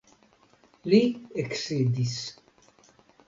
[0.93, 1.01] Li
[1.45, 2.17] eksidis.